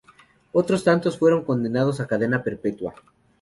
[0.51, 2.95] Otros tantos fueron condenados a cadena perpetua.